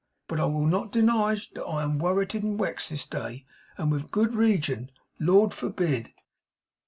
[0.27, 3.45] But I will not denige that I am worrited and wexed this day,
[3.77, 4.89] and with good reagion,
[5.19, 6.11] Lord forbid!